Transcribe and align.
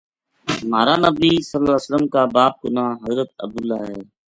مہارانبی 0.69 1.31
ﷺ 1.51 2.03
کا 2.13 2.23
باپ 2.35 2.53
کو 2.61 2.67
ناں 2.75 2.91
حضرت 3.05 3.29
عبداللہ 3.43 3.79
ہے۔ 3.89 3.99